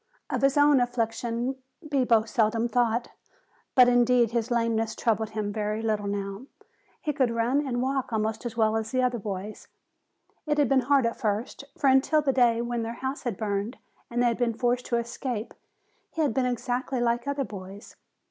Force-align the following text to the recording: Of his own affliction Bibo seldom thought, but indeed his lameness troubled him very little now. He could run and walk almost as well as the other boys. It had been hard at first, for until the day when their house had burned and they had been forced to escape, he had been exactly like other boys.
Of 0.31 0.41
his 0.41 0.57
own 0.57 0.79
affliction 0.79 1.57
Bibo 1.87 2.23
seldom 2.25 2.67
thought, 2.67 3.09
but 3.75 3.87
indeed 3.87 4.31
his 4.31 4.49
lameness 4.49 4.95
troubled 4.95 5.29
him 5.29 5.53
very 5.53 5.83
little 5.83 6.07
now. 6.07 6.47
He 6.99 7.13
could 7.13 7.29
run 7.29 7.59
and 7.67 7.83
walk 7.83 8.11
almost 8.11 8.43
as 8.43 8.57
well 8.57 8.75
as 8.75 8.89
the 8.89 9.03
other 9.03 9.19
boys. 9.19 9.67
It 10.47 10.57
had 10.57 10.67
been 10.69 10.79
hard 10.89 11.05
at 11.05 11.19
first, 11.19 11.65
for 11.77 11.87
until 11.87 12.23
the 12.23 12.33
day 12.33 12.63
when 12.63 12.81
their 12.81 12.93
house 12.93 13.21
had 13.25 13.37
burned 13.37 13.77
and 14.09 14.23
they 14.23 14.25
had 14.29 14.39
been 14.39 14.55
forced 14.55 14.87
to 14.87 14.97
escape, 14.97 15.53
he 16.09 16.23
had 16.23 16.33
been 16.33 16.47
exactly 16.47 16.99
like 16.99 17.27
other 17.27 17.45
boys. 17.45 17.95